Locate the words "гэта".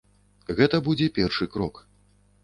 0.59-0.79